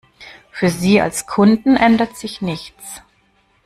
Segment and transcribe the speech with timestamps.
[0.49, 3.03] Für Sie als Kunden ändert sich nichts.